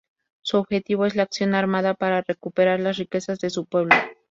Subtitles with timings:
[0.41, 3.93] Su objetivo es la acción armada para recuperar las riquezas de su pueblo.